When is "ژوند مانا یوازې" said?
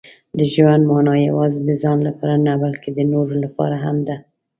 0.53-1.59